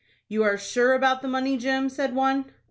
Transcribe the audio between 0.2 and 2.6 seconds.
"You are sure about the money, Jim," said one.